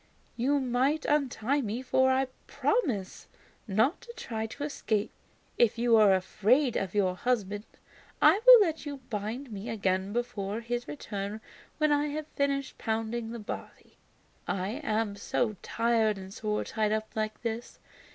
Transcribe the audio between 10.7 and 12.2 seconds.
return when I